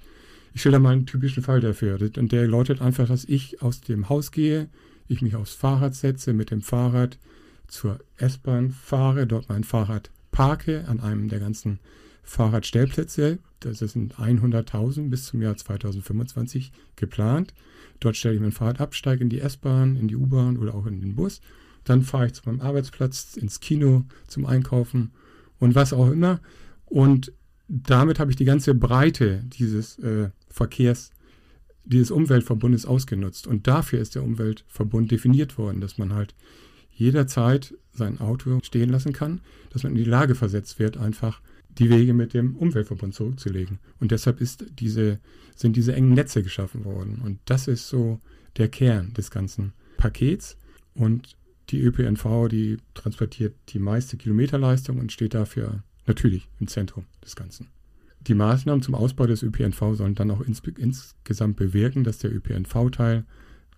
ich 0.52 0.60
stelle 0.60 0.74
da 0.74 0.78
mal 0.80 0.92
einen 0.92 1.06
typischen 1.06 1.42
Fall 1.42 1.60
dafür. 1.60 1.98
Und 2.16 2.32
der 2.32 2.46
lautet 2.48 2.80
einfach, 2.80 3.08
dass 3.08 3.24
ich 3.24 3.62
aus 3.62 3.80
dem 3.80 4.08
Haus 4.08 4.32
gehe, 4.32 4.68
ich 5.08 5.22
mich 5.22 5.34
aufs 5.34 5.54
Fahrrad 5.54 5.94
setze, 5.94 6.32
mit 6.32 6.50
dem 6.50 6.62
Fahrrad 6.62 7.18
zur 7.66 8.00
S-Bahn 8.16 8.70
fahre, 8.70 9.26
dort 9.26 9.48
mein 9.48 9.64
Fahrrad 9.64 10.10
parke 10.32 10.84
an 10.88 11.00
einem 11.00 11.28
der 11.28 11.40
ganzen 11.40 11.78
Fahrradstellplätze. 12.22 13.38
Das 13.60 13.78
sind 13.78 14.16
100.000 14.16 15.10
bis 15.10 15.26
zum 15.26 15.42
Jahr 15.42 15.56
2025 15.56 16.72
geplant. 16.96 17.54
Dort 18.00 18.16
stelle 18.16 18.34
ich 18.34 18.40
mein 18.40 18.52
Fahrrad 18.52 18.80
ab, 18.80 18.94
steige 18.94 19.22
in 19.22 19.28
die 19.28 19.40
S-Bahn, 19.40 19.96
in 19.96 20.08
die 20.08 20.16
U-Bahn 20.16 20.56
oder 20.56 20.74
auch 20.74 20.86
in 20.86 21.00
den 21.00 21.16
Bus. 21.16 21.40
Dann 21.84 22.02
fahre 22.02 22.26
ich 22.26 22.34
zu 22.34 22.42
meinem 22.46 22.60
Arbeitsplatz, 22.60 23.36
ins 23.36 23.60
Kino, 23.60 24.04
zum 24.26 24.46
Einkaufen 24.46 25.12
und 25.58 25.74
was 25.74 25.92
auch 25.92 26.10
immer. 26.10 26.40
Und 26.86 27.32
damit 27.68 28.18
habe 28.18 28.30
ich 28.30 28.36
die 28.36 28.44
ganze 28.44 28.74
Breite 28.74 29.44
dieses 29.44 29.98
äh, 29.98 30.30
Verkehrs, 30.48 31.10
dieses 31.84 32.10
Umweltverbundes 32.10 32.86
ausgenutzt. 32.86 33.46
Und 33.46 33.66
dafür 33.66 34.00
ist 34.00 34.14
der 34.14 34.24
Umweltverbund 34.24 35.10
definiert 35.10 35.58
worden, 35.58 35.80
dass 35.80 35.98
man 35.98 36.12
halt 36.14 36.34
jederzeit 36.90 37.74
sein 37.92 38.20
Auto 38.20 38.58
stehen 38.62 38.90
lassen 38.90 39.12
kann, 39.12 39.40
dass 39.70 39.84
man 39.84 39.92
in 39.92 39.98
die 39.98 40.10
Lage 40.10 40.34
versetzt 40.34 40.78
wird, 40.78 40.96
einfach 40.96 41.40
die 41.78 41.90
Wege 41.90 42.14
mit 42.14 42.34
dem 42.34 42.56
Umweltverbund 42.56 43.14
zurückzulegen. 43.14 43.78
Und 44.00 44.10
deshalb 44.10 44.40
ist 44.40 44.66
diese, 44.78 45.18
sind 45.54 45.76
diese 45.76 45.94
engen 45.94 46.14
Netze 46.14 46.42
geschaffen 46.42 46.84
worden. 46.84 47.20
Und 47.24 47.38
das 47.44 47.68
ist 47.68 47.88
so 47.88 48.20
der 48.56 48.68
Kern 48.68 49.12
des 49.14 49.30
ganzen 49.30 49.72
Pakets. 49.96 50.56
Und 50.94 51.36
die 51.70 51.80
ÖPNV, 51.80 52.48
die 52.50 52.78
transportiert 52.94 53.54
die 53.68 53.78
meiste 53.78 54.16
Kilometerleistung 54.16 54.98
und 54.98 55.12
steht 55.12 55.34
dafür 55.34 55.82
natürlich 56.06 56.48
im 56.58 56.66
Zentrum 56.66 57.06
des 57.24 57.36
Ganzen. 57.36 57.68
Die 58.26 58.34
Maßnahmen 58.34 58.82
zum 58.82 58.94
Ausbau 58.94 59.26
des 59.26 59.42
ÖPNV 59.42 59.94
sollen 59.94 60.14
dann 60.14 60.30
auch 60.30 60.40
ins, 60.40 60.60
insgesamt 60.76 61.56
bewirken, 61.56 62.04
dass 62.04 62.18
der 62.18 62.34
ÖPNV-Teil 62.34 63.24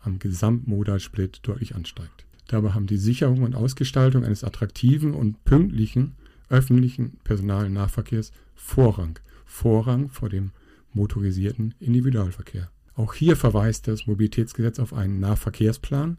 am 0.00 0.18
Gesamtmodalsplit 0.18 1.40
deutlich 1.42 1.76
ansteigt. 1.76 2.26
Dabei 2.48 2.70
haben 2.72 2.86
die 2.86 2.96
Sicherung 2.96 3.42
und 3.42 3.54
Ausgestaltung 3.54 4.24
eines 4.24 4.42
attraktiven 4.42 5.14
und 5.14 5.44
pünktlichen 5.44 6.16
öffentlichen 6.52 7.18
Personalnahverkehrs 7.24 8.30
Vorrang. 8.54 9.18
Vorrang 9.44 10.08
vor 10.10 10.28
dem 10.28 10.52
motorisierten 10.92 11.74
Individualverkehr. 11.80 12.70
Auch 12.94 13.14
hier 13.14 13.36
verweist 13.36 13.88
das 13.88 14.06
Mobilitätsgesetz 14.06 14.78
auf 14.78 14.92
einen 14.92 15.18
Nahverkehrsplan, 15.18 16.18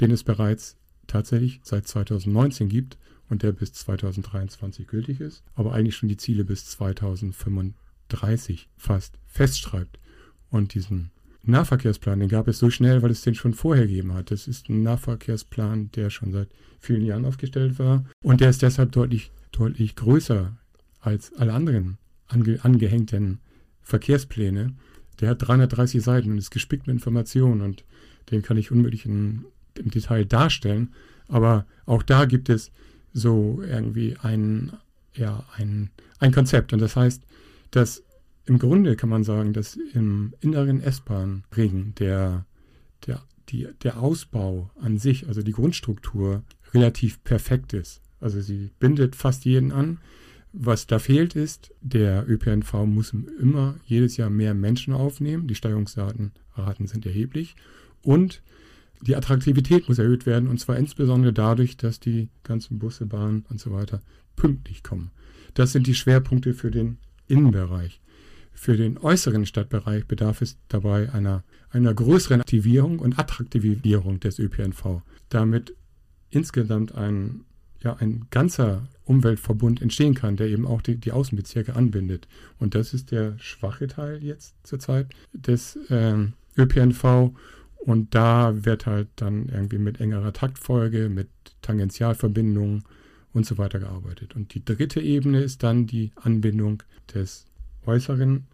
den 0.00 0.12
es 0.12 0.22
bereits 0.22 0.76
tatsächlich 1.08 1.60
seit 1.64 1.88
2019 1.88 2.68
gibt 2.68 2.96
und 3.28 3.42
der 3.42 3.50
bis 3.52 3.72
2023 3.72 4.86
gültig 4.86 5.20
ist, 5.20 5.42
aber 5.54 5.72
eigentlich 5.72 5.96
schon 5.96 6.08
die 6.08 6.16
Ziele 6.16 6.44
bis 6.44 6.66
2035 6.66 8.68
fast 8.76 9.18
festschreibt. 9.26 9.98
Und 10.50 10.74
diesen 10.74 11.10
Nahverkehrsplan, 11.44 12.20
den 12.20 12.28
gab 12.28 12.46
es 12.48 12.58
so 12.58 12.70
schnell, 12.70 13.02
weil 13.02 13.10
es 13.10 13.22
den 13.22 13.34
schon 13.34 13.54
vorher 13.54 13.86
gegeben 13.86 14.14
hat. 14.14 14.30
Das 14.30 14.46
ist 14.46 14.68
ein 14.68 14.82
Nahverkehrsplan, 14.82 15.90
der 15.92 16.10
schon 16.10 16.32
seit 16.32 16.48
vielen 16.78 17.04
Jahren 17.04 17.24
aufgestellt 17.24 17.78
war 17.78 18.04
und 18.22 18.40
der 18.40 18.50
ist 18.50 18.62
deshalb 18.62 18.92
deutlich 18.92 19.32
deutlich 19.52 19.96
größer 19.96 20.56
als 21.00 21.32
alle 21.34 21.52
anderen 21.52 21.98
ange 22.28 22.58
angehängten 22.62 23.40
Verkehrspläne. 23.82 24.74
Der 25.20 25.30
hat 25.30 25.46
330 25.46 26.02
Seiten 26.02 26.30
und 26.30 26.38
ist 26.38 26.50
gespickt 26.50 26.86
mit 26.86 26.94
Informationen 26.94 27.60
und 27.60 27.84
den 28.30 28.42
kann 28.42 28.56
ich 28.56 28.70
unmöglich 28.70 29.04
in, 29.04 29.44
im 29.74 29.90
Detail 29.90 30.24
darstellen. 30.24 30.92
Aber 31.28 31.66
auch 31.86 32.02
da 32.02 32.24
gibt 32.24 32.48
es 32.48 32.70
so 33.12 33.62
irgendwie 33.62 34.16
ein, 34.22 34.72
ja, 35.14 35.44
ein, 35.56 35.90
ein 36.18 36.32
Konzept. 36.32 36.72
Und 36.72 36.80
das 36.80 36.96
heißt, 36.96 37.22
dass 37.70 38.02
im 38.44 38.58
Grunde 38.58 38.96
kann 38.96 39.08
man 39.08 39.24
sagen, 39.24 39.52
dass 39.52 39.76
im 39.76 40.34
inneren 40.40 40.80
S-Bahn-Ring 40.80 41.94
der, 41.98 42.46
der, 43.06 43.22
der 43.82 44.00
Ausbau 44.00 44.70
an 44.80 44.98
sich, 44.98 45.28
also 45.28 45.42
die 45.42 45.52
Grundstruktur, 45.52 46.42
relativ 46.74 47.22
perfekt 47.22 47.72
ist. 47.72 48.00
Also 48.20 48.40
sie 48.40 48.70
bindet 48.78 49.16
fast 49.16 49.44
jeden 49.44 49.72
an. 49.72 49.98
Was 50.52 50.86
da 50.86 50.98
fehlt 50.98 51.34
ist, 51.34 51.72
der 51.80 52.28
ÖPNV 52.28 52.84
muss 52.84 53.14
immer 53.40 53.76
jedes 53.84 54.16
Jahr 54.16 54.30
mehr 54.30 54.54
Menschen 54.54 54.92
aufnehmen. 54.92 55.48
Die 55.48 55.54
Steigerungsraten 55.54 56.32
sind 56.86 57.06
erheblich. 57.06 57.56
Und 58.02 58.42
die 59.00 59.16
Attraktivität 59.16 59.88
muss 59.88 59.98
erhöht 59.98 60.26
werden. 60.26 60.48
Und 60.48 60.58
zwar 60.58 60.76
insbesondere 60.76 61.32
dadurch, 61.32 61.76
dass 61.76 62.00
die 62.00 62.28
ganzen 62.44 62.78
Busse, 62.78 63.06
Bahnen 63.06 63.44
und 63.48 63.60
so 63.60 63.72
weiter 63.72 64.02
pünktlich 64.36 64.82
kommen. 64.82 65.10
Das 65.54 65.72
sind 65.72 65.86
die 65.86 65.94
Schwerpunkte 65.94 66.54
für 66.54 66.70
den 66.70 66.98
Innenbereich. 67.28 68.00
Für 68.52 68.76
den 68.76 68.98
äußeren 68.98 69.46
Stadtbereich 69.46 70.06
bedarf 70.06 70.42
es 70.42 70.56
dabei 70.68 71.12
einer, 71.12 71.42
einer 71.70 71.94
größeren 71.94 72.40
Aktivierung 72.40 72.98
und 72.98 73.18
Attraktivierung 73.18 74.20
des 74.20 74.38
ÖPNV, 74.38 75.02
damit 75.28 75.74
insgesamt 76.30 76.94
ein 76.94 77.44
ja 77.82 77.96
ein 77.96 78.26
ganzer 78.30 78.88
Umweltverbund 79.04 79.82
entstehen 79.82 80.14
kann, 80.14 80.36
der 80.36 80.48
eben 80.48 80.66
auch 80.66 80.82
die, 80.82 80.96
die 80.96 81.12
Außenbezirke 81.12 81.74
anbindet. 81.74 82.28
Und 82.58 82.74
das 82.74 82.94
ist 82.94 83.10
der 83.10 83.38
schwache 83.38 83.88
Teil 83.88 84.22
jetzt 84.22 84.54
zurzeit 84.62 85.08
des 85.32 85.78
ähm, 85.90 86.34
ÖPNV. 86.56 87.32
Und 87.78 88.14
da 88.14 88.64
wird 88.64 88.86
halt 88.86 89.08
dann 89.16 89.48
irgendwie 89.48 89.78
mit 89.78 90.00
engerer 90.00 90.32
Taktfolge, 90.32 91.08
mit 91.08 91.28
Tangentialverbindungen 91.62 92.84
und 93.32 93.46
so 93.46 93.58
weiter 93.58 93.80
gearbeitet. 93.80 94.36
Und 94.36 94.54
die 94.54 94.64
dritte 94.64 95.00
Ebene 95.00 95.40
ist 95.40 95.62
dann 95.62 95.86
die 95.86 96.12
Anbindung 96.14 96.82
des 97.12 97.46
äußeren 97.86 98.46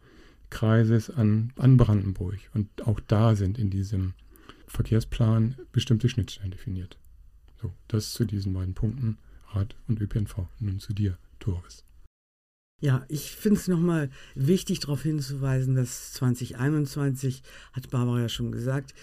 Kreises 0.50 1.10
an, 1.10 1.52
an 1.56 1.76
Brandenburg. 1.76 2.38
Und 2.54 2.86
auch 2.86 3.00
da 3.00 3.34
sind 3.34 3.58
in 3.58 3.70
diesem 3.70 4.14
Verkehrsplan 4.66 5.56
bestimmte 5.72 6.08
Schnittstellen 6.08 6.50
definiert. 6.50 6.98
So, 7.60 7.72
das 7.88 8.12
zu 8.12 8.24
diesen 8.24 8.52
beiden 8.52 8.74
Punkten, 8.74 9.18
Rad 9.48 9.74
und 9.88 10.00
ÖPNV. 10.00 10.46
Nun 10.60 10.78
zu 10.78 10.92
dir, 10.92 11.18
Doris. 11.38 11.84
Ja, 12.80 13.04
ich 13.08 13.32
finde 13.32 13.58
es 13.58 13.66
nochmal 13.66 14.08
wichtig 14.36 14.78
darauf 14.80 15.02
hinzuweisen, 15.02 15.74
dass 15.74 16.12
2021, 16.12 17.42
hat 17.72 17.90
Barbara 17.90 18.20
ja 18.20 18.28
schon 18.28 18.52
gesagt, 18.52 18.94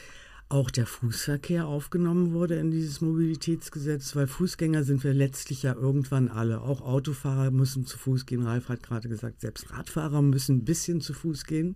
auch 0.48 0.70
der 0.70 0.86
Fußverkehr 0.86 1.66
aufgenommen 1.66 2.34
wurde 2.34 2.56
in 2.56 2.70
dieses 2.70 3.02
Mobilitätsgesetz, 3.02 4.16
weil 4.16 4.28
Fußgänger 4.28 4.84
sind 4.84 5.04
wir 5.04 5.14
letztlich 5.14 5.64
ja 5.64 5.74
irgendwann 5.74 6.28
alle. 6.28 6.62
Auch 6.62 6.82
Autofahrer 6.82 7.50
müssen 7.50 7.86
zu 7.86 7.98
Fuß 7.98 8.25
gehen. 8.25 8.44
Ralf 8.44 8.70
hat 8.70 8.84
gerade 8.84 9.10
gesagt, 9.10 9.42
selbst 9.42 9.72
Radfahrer 9.72 10.22
müssen 10.22 10.58
ein 10.58 10.66
bisschen 10.66 11.02
zu 11.02 11.14
Fuß 11.14 11.46
gehen. 11.46 11.75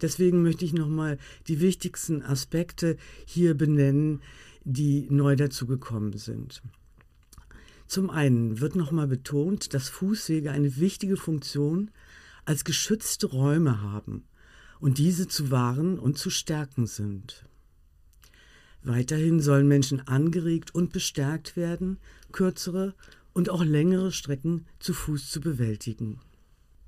Deswegen 0.00 0.42
möchte 0.42 0.64
ich 0.64 0.72
nochmal 0.72 1.18
die 1.48 1.60
wichtigsten 1.60 2.22
Aspekte 2.22 2.96
hier 3.26 3.54
benennen, 3.54 4.22
die 4.64 5.08
neu 5.10 5.34
dazugekommen 5.34 6.16
sind. 6.16 6.62
Zum 7.86 8.08
einen 8.08 8.60
wird 8.60 8.76
nochmal 8.76 9.08
betont, 9.08 9.74
dass 9.74 9.88
Fußwege 9.88 10.52
eine 10.52 10.76
wichtige 10.76 11.16
Funktion 11.16 11.90
als 12.44 12.64
geschützte 12.64 13.26
Räume 13.26 13.82
haben 13.82 14.24
und 14.78 14.98
diese 14.98 15.26
zu 15.26 15.50
wahren 15.50 15.98
und 15.98 16.16
zu 16.16 16.30
stärken 16.30 16.86
sind. 16.86 17.49
Weiterhin 18.82 19.40
sollen 19.40 19.68
Menschen 19.68 20.06
angeregt 20.06 20.74
und 20.74 20.92
bestärkt 20.92 21.56
werden, 21.56 21.98
kürzere 22.32 22.94
und 23.32 23.50
auch 23.50 23.64
längere 23.64 24.12
Strecken 24.12 24.66
zu 24.78 24.94
Fuß 24.94 25.30
zu 25.30 25.40
bewältigen. 25.40 26.20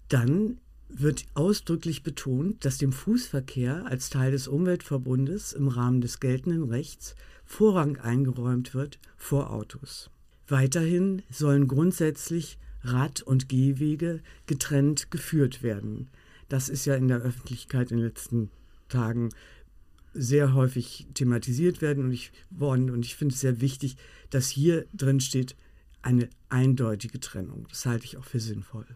Dann 0.08 0.58
wird 0.88 1.26
ausdrücklich 1.34 2.02
betont, 2.02 2.64
dass 2.64 2.78
dem 2.78 2.92
Fußverkehr 2.92 3.86
als 3.86 4.10
Teil 4.10 4.32
des 4.32 4.48
Umweltverbundes 4.48 5.52
im 5.52 5.68
Rahmen 5.68 6.00
des 6.00 6.20
geltenden 6.20 6.64
Rechts 6.64 7.14
Vorrang 7.44 7.96
eingeräumt 7.98 8.74
wird 8.74 8.98
vor 9.16 9.50
Autos. 9.50 10.10
Weiterhin 10.48 11.22
sollen 11.30 11.68
grundsätzlich 11.68 12.58
Rad- 12.82 13.22
und 13.22 13.48
Gehwege 13.48 14.20
getrennt 14.46 15.10
geführt 15.10 15.62
werden. 15.62 16.08
Das 16.48 16.68
ist 16.68 16.84
ja 16.84 16.94
in 16.94 17.08
der 17.08 17.20
Öffentlichkeit 17.20 17.90
in 17.90 17.98
den 17.98 18.06
letzten 18.06 18.50
Tagen 18.88 19.30
sehr 20.14 20.54
häufig 20.54 21.06
thematisiert 21.14 21.80
werden 21.80 22.04
und 22.04 22.12
ich, 22.12 22.32
worden. 22.50 22.90
Und 22.90 23.04
ich 23.04 23.16
finde 23.16 23.34
es 23.34 23.40
sehr 23.40 23.60
wichtig, 23.60 23.96
dass 24.30 24.48
hier 24.48 24.86
drin 24.92 25.20
steht 25.20 25.56
eine 26.02 26.28
eindeutige 26.48 27.20
Trennung. 27.20 27.66
Das 27.68 27.86
halte 27.86 28.04
ich 28.04 28.16
auch 28.16 28.24
für 28.24 28.40
sinnvoll. 28.40 28.86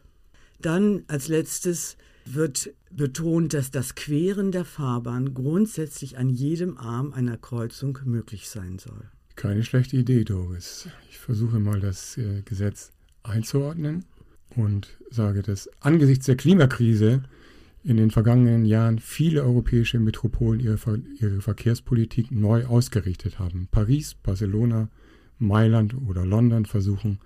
Dann 0.61 1.05
als 1.07 1.29
letztes 1.29 1.97
wird 2.25 2.71
betont, 2.91 3.55
dass 3.55 3.71
das 3.71 3.95
Queren 3.95 4.51
der 4.51 4.65
Fahrbahn 4.65 5.33
grundsätzlich 5.35 6.19
an 6.19 6.29
jedem 6.29 6.77
Arm 6.77 7.13
einer 7.13 7.37
Kreuzung 7.37 7.99
möglich 8.05 8.49
sein 8.49 8.79
soll. 8.79 9.09
Keine 9.37 9.63
schlechte 9.63 9.97
Idee, 9.97 10.25
Doris. 10.25 10.89
Ich 11.11 11.19
versuche 11.19 11.61
mal 11.61 11.79
das 11.79 12.17
äh, 12.17 12.43
Gesetz 12.43 12.91
einzuordnen 13.23 14.05
und 14.57 14.89
sage, 15.11 15.43
dass 15.43 15.69
angesichts 15.81 16.27
der 16.27 16.37
Klimakrise 16.37 17.23
in 17.87 17.97
den 17.99 18.11
vergangenen 18.11 18.65
Jahren 18.65 18.99
viele 18.99 19.45
europäische 19.45 20.01
Metropolen 20.01 20.59
ihre, 20.59 20.77
ihre 21.21 21.41
Verkehrspolitik 21.41 22.33
neu 22.33 22.67
ausgerichtet 22.67 23.39
haben. 23.39 23.69
Paris, 23.71 24.15
Barcelona, 24.15 24.89
Mailand 25.39 25.95
oder 26.09 26.27
London 26.27 26.67
versuchen 26.67 27.21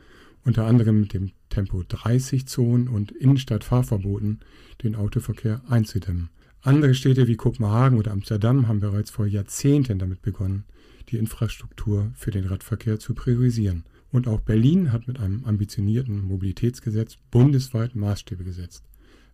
unter 0.45 0.67
anderem 0.67 1.00
mit 1.00 1.14
dem 1.14 1.31
Tempo 1.49 1.83
30 1.88 2.47
Zonen 2.47 2.88
und 2.88 3.11
Innenstadtfahrverboten 3.11 4.40
den 4.83 4.97
Autoverkehr 4.97 5.62
einzudämmen. 5.67 6.29
Andere 6.61 6.95
Städte 6.95 7.26
wie 7.26 7.37
Kopenhagen 7.37 7.99
oder 7.99 8.11
Amsterdam 8.12 8.69
haben 8.69 8.81
bereits 8.81 9.11
vor 9.11 9.26
Jahrzehnten 9.26 9.99
damit 9.99 10.21
begonnen, 10.21 10.64
die 11.09 11.17
Infrastruktur 11.17 12.12
für 12.14 12.33
den 12.33 12.45
Radverkehr 12.45 12.99
zu 12.99 13.14
priorisieren. 13.14 13.85
Und 14.12 14.29
auch 14.29 14.40
Berlin 14.40 14.93
hat 14.93 15.09
mit 15.09 15.21
einem 15.21 15.45
ambitionierten 15.47 16.23
Mobilitätsgesetz 16.23 17.17
bundesweit 17.31 17.95
Maßstäbe 17.95 18.45
gesetzt. 18.45 18.89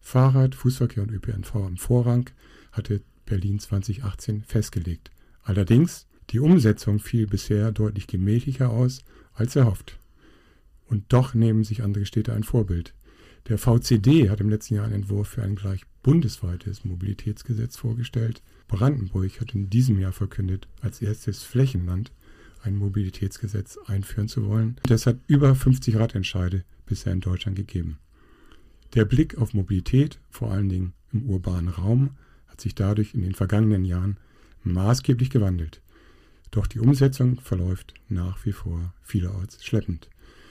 Fahrrad, 0.06 0.54
Fußverkehr 0.54 1.02
und 1.02 1.10
ÖPNV 1.10 1.66
im 1.66 1.76
Vorrang 1.78 2.30
hatte 2.70 3.02
Berlin 3.24 3.58
2018 3.58 4.44
festgelegt. 4.44 5.10
Allerdings, 5.42 6.06
die 6.30 6.38
Umsetzung 6.38 7.00
fiel 7.00 7.26
bisher 7.26 7.72
deutlich 7.72 8.06
gemächlicher 8.06 8.70
aus 8.70 9.02
als 9.34 9.56
erhofft. 9.56 9.98
Und 10.86 11.12
doch 11.12 11.34
nehmen 11.34 11.64
sich 11.64 11.82
andere 11.82 12.06
Städte 12.06 12.34
ein 12.34 12.44
Vorbild. 12.44 12.94
Der 13.48 13.58
VCD 13.58 14.30
hat 14.30 14.40
im 14.40 14.48
letzten 14.48 14.76
Jahr 14.76 14.84
einen 14.84 14.94
Entwurf 14.94 15.26
für 15.26 15.42
ein 15.42 15.56
gleich 15.56 15.82
bundesweites 16.04 16.84
Mobilitätsgesetz 16.84 17.76
vorgestellt. 17.76 18.42
Brandenburg 18.68 19.40
hat 19.40 19.56
in 19.56 19.70
diesem 19.70 19.98
Jahr 19.98 20.12
verkündet, 20.12 20.68
als 20.82 21.02
erstes 21.02 21.42
Flächenland 21.42 22.12
ein 22.62 22.76
Mobilitätsgesetz 22.76 23.76
einführen 23.86 24.28
zu 24.28 24.46
wollen. 24.46 24.76
Das 24.84 25.04
hat 25.04 25.18
über 25.26 25.56
50 25.56 25.96
Radentscheide 25.96 26.62
bisher 26.86 27.12
in 27.12 27.20
Deutschland 27.20 27.56
gegeben. 27.56 27.98
Der 28.94 29.04
Blick 29.04 29.36
auf 29.38 29.54
Mobilität, 29.54 30.20
vor 30.30 30.50
allen 30.50 30.68
Dingen 30.68 30.92
im 31.12 31.24
urbanen 31.24 31.68
Raum, 31.68 32.10
hat 32.46 32.60
sich 32.60 32.74
dadurch 32.74 33.14
in 33.14 33.22
den 33.22 33.34
vergangenen 33.34 33.84
Jahren 33.84 34.18
maßgeblich 34.64 35.30
gewandelt. 35.30 35.80
Doch 36.50 36.66
die 36.66 36.80
Umsetzung 36.80 37.40
verläuft 37.40 37.94
nach 38.08 38.44
wie 38.44 38.52
vor 38.52 38.94
vielerorts 39.02 39.64
schleppend. 39.64 40.08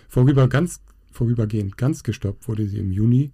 Vorüber 0.07 0.47
ganz, 0.47 0.81
vorübergehend 1.11 1.77
ganz 1.77 2.03
gestoppt 2.03 2.47
wurde 2.47 2.67
sie 2.67 2.77
im 2.77 2.91
Juni 2.91 3.31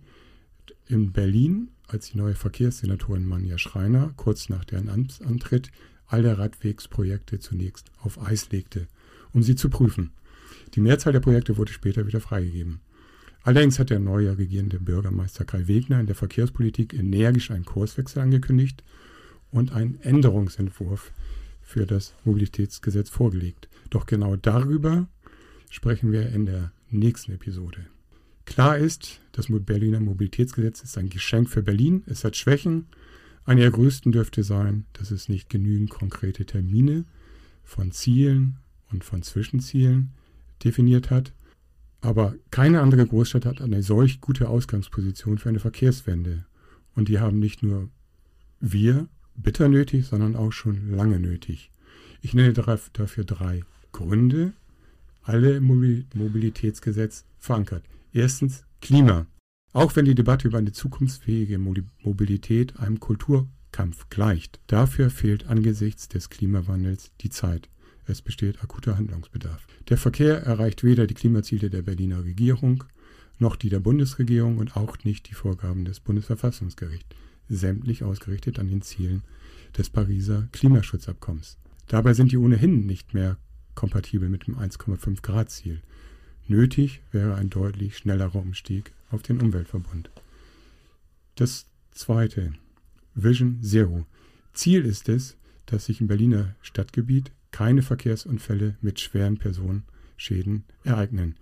in 0.88 1.12
Berlin, 1.12 1.70
als 1.88 2.12
die 2.12 2.18
neue 2.18 2.36
Verkehrssenatorin 2.36 3.26
Manja 3.26 3.58
Schreiner 3.58 4.14
kurz 4.16 4.50
nach 4.50 4.64
deren 4.64 4.90
Amtsantritt 4.90 5.72
alle 6.08 6.38
Radwegsprojekte 6.38 7.40
zunächst 7.40 7.92
auf 8.02 8.22
Eis 8.22 8.52
legte, 8.52 8.88
um 9.34 9.44
sie 9.44 9.56
zu 9.56 9.70
prüfen. 9.70 10.12
Die 10.74 10.82
Mehrzahl 10.82 11.14
der 11.14 11.20
Projekte 11.20 11.58
wurde 11.58 11.72
später 11.72 12.08
wieder 12.08 12.20
freigegeben. 12.20 12.82
Allerdings 13.44 13.80
hat 13.80 13.90
der 13.90 14.00
neue 14.00 14.38
regierende 14.38 14.80
Bürgermeister 14.80 15.46
Kai 15.46 15.68
Wegner 15.68 16.00
in 16.00 16.06
der 16.06 16.16
Verkehrspolitik 16.16 16.94
energisch 16.94 17.50
einen 17.50 17.66
Kurswechsel 17.66 18.22
angekündigt 18.22 18.84
und 19.52 19.72
einen 19.72 20.00
Änderungsentwurf 20.02 21.12
für 21.62 21.86
das 21.86 22.14
Mobilitätsgesetz 22.24 23.10
vorgelegt. 23.10 23.68
Doch 23.90 24.06
genau 24.06 24.36
darüber 24.36 25.08
sprechen 25.70 26.12
wir 26.12 26.30
in 26.30 26.46
der 26.46 26.72
nächsten 26.90 27.32
Episode. 27.32 27.88
Klar 28.46 28.78
ist, 28.78 29.22
das 29.32 29.48
Berliner 29.50 30.00
Mobilitätsgesetz 30.00 30.82
ist 30.82 30.98
ein 30.98 31.10
Geschenk 31.10 31.50
für 31.50 31.64
Berlin. 31.64 32.04
Es 32.06 32.24
hat 32.24 32.36
Schwächen. 32.36 32.88
Eine 33.46 33.62
der 33.62 33.72
größten 33.72 34.12
dürfte 34.12 34.44
sein, 34.44 34.86
dass 34.94 35.10
es 35.10 35.30
nicht 35.30 35.50
genügend 35.50 35.90
konkrete 35.90 36.46
Termine 36.46 37.06
von 37.64 37.92
Zielen 37.92 38.58
und 38.92 39.04
von 39.04 39.24
Zwischenzielen 39.24 40.12
definiert 40.64 41.10
hat. 41.10 41.34
Aber 42.02 42.36
keine 42.50 42.82
andere 42.82 43.06
Großstadt 43.06 43.46
hat 43.46 43.62
eine 43.62 43.84
solch 43.84 44.22
gute 44.22 44.50
Ausgangsposition 44.50 45.38
für 45.38 45.50
eine 45.50 45.60
Verkehrswende. 45.60 46.46
Und 46.96 47.08
die 47.08 47.20
haben 47.20 47.40
nicht 47.40 47.64
nur 47.64 47.90
wir 48.60 49.08
bitter 49.36 49.70
nötig, 49.70 50.08
sondern 50.08 50.36
auch 50.36 50.52
schon 50.52 50.92
lange 50.92 51.20
nötig. 51.20 51.72
Ich 52.22 52.34
nenne 52.34 52.54
dafür 52.54 53.24
drei 53.24 53.64
Gründe, 53.92 54.54
alle 55.24 55.58
im 55.58 55.66
Mobilitätsgesetz 56.14 57.26
verankert. 57.40 57.84
Erstens 58.14 58.64
Klima. 58.82 59.28
Auch 59.74 59.96
wenn 59.96 60.06
die 60.06 60.16
Debatte 60.16 60.48
über 60.48 60.58
eine 60.58 60.72
zukunftsfähige 60.72 61.58
Mobilität 61.58 62.80
einem 62.80 63.00
Kulturkampf 63.00 64.10
gleicht, 64.10 64.60
dafür 64.68 65.10
fehlt 65.10 65.48
angesichts 65.48 66.10
des 66.10 66.30
Klimawandels 66.30 67.12
die 67.22 67.30
Zeit. 67.30 67.70
Es 68.06 68.22
besteht 68.22 68.64
akuter 68.64 68.98
Handlungsbedarf. 68.98 69.66
Der 69.90 69.98
Verkehr 69.98 70.44
erreicht 70.44 70.84
weder 70.84 71.08
die 71.08 71.14
Klimaziele 71.14 71.70
der 71.70 71.82
Berliner 71.82 72.24
Regierung 72.24 72.84
noch 73.42 73.56
die 73.56 73.70
der 73.70 73.80
Bundesregierung 73.80 74.60
und 74.60 74.78
auch 74.78 75.04
nicht 75.04 75.28
die 75.30 75.34
Vorgaben 75.34 75.84
des 75.84 76.00
Bundesverfassungsgerichts, 76.00 77.10
sämtlich 77.50 78.04
ausgerichtet 78.04 78.60
an 78.60 78.70
den 78.70 78.84
Zielen 78.84 79.24
des 79.76 79.90
Pariser 79.90 80.48
Klimaschutzabkommens. 80.52 81.58
Dabei 81.88 82.14
sind 82.14 82.32
die 82.32 82.38
ohnehin 82.38 82.86
nicht 82.86 83.14
mehr 83.14 83.38
kompatibel 83.74 84.30
mit 84.30 84.46
dem 84.48 84.58
1,5 84.58 85.22
Grad 85.24 85.50
Ziel. 85.50 85.82
Nötig 86.48 87.02
wäre 87.12 87.36
ein 87.36 87.50
deutlich 87.50 87.98
schnellerer 87.98 88.36
Umstieg 88.36 88.94
auf 89.10 89.24
den 89.24 89.42
Umweltverbund. 89.42 90.12
Das 91.36 91.66
zweite, 91.92 92.54
Vision 93.16 93.62
Zero. 93.64 94.06
Ziel 94.54 94.86
ist 94.86 95.10
es, 95.10 95.36
dass 95.66 95.86
sich 95.86 96.00
im 96.00 96.08
Berliner 96.08 96.56
Stadtgebiet 96.62 97.32
keine 97.52 97.82
Verkehrsunfälle 97.82 98.78
mit 98.82 99.00
schweren 99.00 99.38
Personenschäden 99.38 100.64
ereignen. 100.84 101.36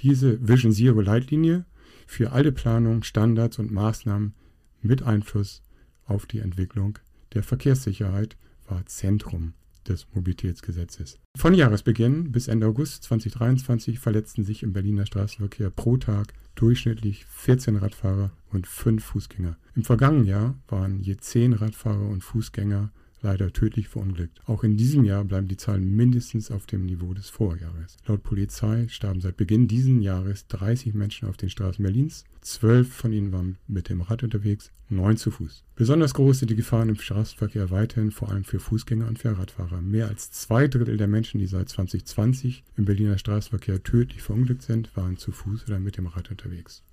Diese 0.00 0.46
Vision 0.46 0.72
Zero 0.72 1.00
Leitlinie 1.00 1.64
für 2.06 2.32
alle 2.32 2.52
Planungen, 2.52 3.02
Standards 3.02 3.58
und 3.58 3.72
Maßnahmen 3.72 4.34
mit 4.82 5.02
Einfluss 5.02 5.62
auf 6.06 6.26
die 6.26 6.38
Entwicklung 6.38 6.98
der 7.34 7.42
Verkehrssicherheit 7.42 8.36
war 8.68 8.86
Zentrum 8.86 9.54
des 9.88 10.06
Mobilitätsgesetzes. 10.14 11.18
Von 11.36 11.54
Jahresbeginn 11.54 12.32
bis 12.32 12.48
Ende 12.48 12.66
August 12.66 13.04
2023 13.04 13.98
verletzten 13.98 14.44
sich 14.44 14.62
im 14.62 14.72
Berliner 14.72 15.06
Straßenverkehr 15.06 15.70
pro 15.70 15.96
Tag 15.96 16.34
durchschnittlich 16.54 17.24
14 17.26 17.76
Radfahrer 17.76 18.30
und 18.50 18.66
5 18.66 19.04
Fußgänger. 19.04 19.56
Im 19.74 19.84
vergangenen 19.84 20.26
Jahr 20.26 20.54
waren 20.68 21.00
je 21.00 21.16
10 21.16 21.52
Radfahrer 21.52 22.08
und 22.08 22.22
Fußgänger 22.24 22.90
leider 23.26 23.52
tödlich 23.52 23.88
verunglückt. 23.88 24.40
Auch 24.46 24.62
in 24.62 24.76
diesem 24.76 25.04
Jahr 25.04 25.24
bleiben 25.24 25.48
die 25.48 25.56
Zahlen 25.56 25.96
mindestens 25.96 26.52
auf 26.52 26.66
dem 26.66 26.86
Niveau 26.86 27.12
des 27.12 27.28
Vorjahres. 27.28 27.96
Laut 28.06 28.22
Polizei 28.22 28.86
starben 28.88 29.20
seit 29.20 29.36
Beginn 29.36 29.66
dieses 29.66 29.86
Jahres 30.00 30.46
30 30.46 30.94
Menschen 30.94 31.28
auf 31.28 31.36
den 31.36 31.50
Straßen 31.50 31.82
Berlins. 31.82 32.24
Zwölf 32.40 32.92
von 32.92 33.12
ihnen 33.12 33.32
waren 33.32 33.56
mit 33.66 33.88
dem 33.88 34.00
Rad 34.00 34.22
unterwegs, 34.22 34.70
neun 34.88 35.16
zu 35.16 35.32
Fuß. 35.32 35.64
Besonders 35.74 36.14
groß 36.14 36.38
sind 36.38 36.50
die 36.50 36.56
Gefahren 36.56 36.88
im 36.88 36.96
Straßenverkehr 36.96 37.70
weiterhin, 37.70 38.12
vor 38.12 38.30
allem 38.30 38.44
für 38.44 38.60
Fußgänger 38.60 39.08
und 39.08 39.18
Fahrradfahrer. 39.18 39.82
Mehr 39.82 40.06
als 40.06 40.30
zwei 40.30 40.68
Drittel 40.68 40.96
der 40.96 41.08
Menschen, 41.08 41.40
die 41.40 41.46
seit 41.46 41.68
2020 41.68 42.62
im 42.76 42.84
Berliner 42.84 43.18
Straßenverkehr 43.18 43.82
tödlich 43.82 44.22
verunglückt 44.22 44.62
sind, 44.62 44.96
waren 44.96 45.16
zu 45.16 45.32
Fuß 45.32 45.64
oder 45.66 45.80
mit 45.80 45.96
dem 45.96 46.06
Rad 46.06 46.30
unterwegs. 46.30 46.84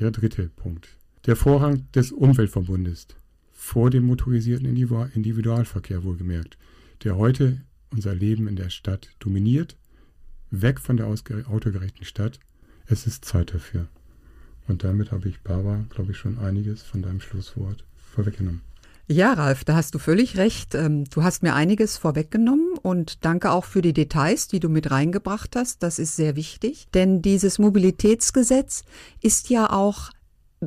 Der 0.00 0.10
dritte 0.10 0.48
Punkt. 0.48 0.88
Der 1.26 1.36
Vorrang 1.36 1.86
des 1.92 2.10
Umweltverbundes 2.10 3.06
vor 3.66 3.90
dem 3.90 4.04
motorisierten 4.06 4.64
Individualverkehr 4.64 6.04
wohlgemerkt, 6.04 6.56
der 7.02 7.16
heute 7.16 7.60
unser 7.90 8.14
Leben 8.14 8.46
in 8.46 8.54
der 8.54 8.70
Stadt 8.70 9.10
dominiert, 9.18 9.76
weg 10.52 10.78
von 10.78 10.96
der 10.96 11.08
autogerechten 11.08 12.04
Stadt. 12.04 12.38
Es 12.86 13.08
ist 13.08 13.24
Zeit 13.24 13.52
dafür. 13.52 13.88
Und 14.68 14.84
damit 14.84 15.10
habe 15.10 15.28
ich, 15.28 15.40
Barbara, 15.40 15.84
glaube 15.90 16.12
ich, 16.12 16.16
schon 16.16 16.38
einiges 16.38 16.82
von 16.82 17.02
deinem 17.02 17.20
Schlusswort 17.20 17.84
vorweggenommen. 17.96 18.60
Ja, 19.08 19.32
Ralf, 19.32 19.64
da 19.64 19.74
hast 19.74 19.94
du 19.96 19.98
völlig 19.98 20.36
recht. 20.36 20.76
Ähm, 20.76 21.04
du 21.04 21.24
hast 21.24 21.42
mir 21.42 21.54
einiges 21.54 21.98
vorweggenommen 21.98 22.78
und 22.80 23.24
danke 23.24 23.50
auch 23.50 23.64
für 23.64 23.82
die 23.82 23.92
Details, 23.92 24.46
die 24.46 24.60
du 24.60 24.68
mit 24.68 24.92
reingebracht 24.92 25.56
hast. 25.56 25.82
Das 25.82 25.98
ist 25.98 26.14
sehr 26.14 26.36
wichtig, 26.36 26.86
denn 26.94 27.20
dieses 27.20 27.58
Mobilitätsgesetz 27.58 28.84
ist 29.22 29.50
ja 29.50 29.70
auch 29.70 30.10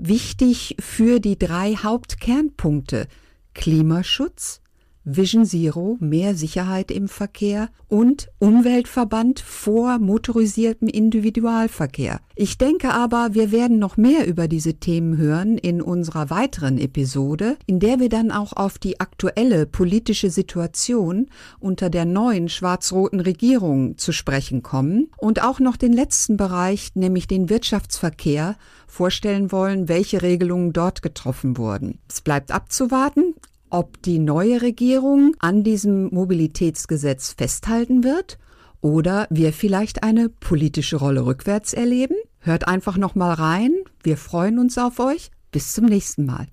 wichtig 0.01 0.75
für 0.79 1.19
die 1.19 1.37
drei 1.37 1.75
Hauptkernpunkte 1.75 3.07
Klimaschutz, 3.53 4.61
Vision 5.05 5.45
Zero, 5.45 5.97
mehr 5.99 6.35
Sicherheit 6.35 6.91
im 6.91 7.07
Verkehr 7.07 7.69
und 7.87 8.29
Umweltverband 8.39 9.39
vor 9.39 9.97
motorisiertem 9.97 10.87
Individualverkehr. 10.87 12.19
Ich 12.35 12.57
denke 12.57 12.93
aber, 12.93 13.29
wir 13.33 13.51
werden 13.51 13.79
noch 13.79 13.97
mehr 13.97 14.27
über 14.27 14.47
diese 14.47 14.75
Themen 14.75 15.17
hören 15.17 15.57
in 15.57 15.81
unserer 15.81 16.29
weiteren 16.29 16.77
Episode, 16.77 17.57
in 17.65 17.79
der 17.79 17.99
wir 17.99 18.09
dann 18.09 18.31
auch 18.31 18.53
auf 18.53 18.77
die 18.77 18.99
aktuelle 18.99 19.65
politische 19.65 20.29
Situation 20.29 21.27
unter 21.59 21.89
der 21.89 22.05
neuen 22.05 22.49
schwarz-roten 22.49 23.19
Regierung 23.19 23.97
zu 23.97 24.11
sprechen 24.11 24.63
kommen 24.63 25.09
und 25.17 25.41
auch 25.43 25.59
noch 25.59 25.77
den 25.77 25.93
letzten 25.93 26.37
Bereich, 26.37 26.91
nämlich 26.95 27.27
den 27.27 27.49
Wirtschaftsverkehr, 27.49 28.57
vorstellen 28.87 29.51
wollen, 29.51 29.87
welche 29.87 30.21
Regelungen 30.21 30.73
dort 30.73 31.01
getroffen 31.01 31.57
wurden. 31.57 31.99
Es 32.09 32.21
bleibt 32.21 32.51
abzuwarten, 32.51 33.35
ob 33.69 34.01
die 34.01 34.19
neue 34.19 34.61
Regierung 34.61 35.35
an 35.39 35.63
diesem 35.63 36.13
Mobilitätsgesetz 36.13 37.33
festhalten 37.37 38.03
wird 38.03 38.37
oder 38.81 39.27
wir 39.29 39.53
vielleicht 39.53 40.03
eine 40.03 40.29
politische 40.29 40.97
Rolle 40.97 41.25
rückwärts 41.25 41.73
erleben. 41.73 42.15
Hört 42.39 42.67
einfach 42.67 42.97
noch 42.97 43.15
mal 43.15 43.33
rein. 43.33 43.73
Wir 44.03 44.17
freuen 44.17 44.59
uns 44.59 44.77
auf 44.77 44.99
euch. 44.99 45.31
Bis 45.51 45.73
zum 45.73 45.85
nächsten 45.85 46.25
Mal. 46.25 46.47